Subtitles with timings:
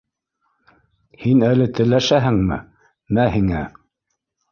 [1.25, 2.57] —Һин әле телләшәңме?
[3.19, 3.61] Мә һиңә!